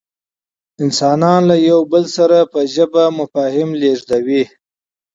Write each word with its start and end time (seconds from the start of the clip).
انسانان 0.83 1.41
له 1.49 1.55
یو 1.69 1.79
بل 1.91 2.03
سره 2.17 2.37
په 2.51 2.59
ژبه 2.73 3.03
مفاهیم 3.19 3.69
لېږدوي. 3.81 4.43